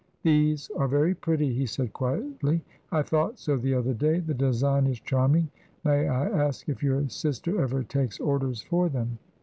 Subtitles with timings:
[0.23, 2.63] "These are very pretty," he said, quietly.
[2.91, 4.17] "I thought so the other day.
[4.19, 5.49] The design is charming.
[5.83, 9.19] May I ask if your sister ever takes orders for them?"